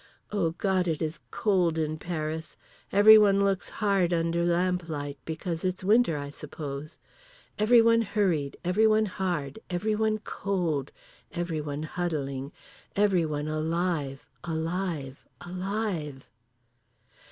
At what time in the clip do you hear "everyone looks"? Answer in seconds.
2.91-3.69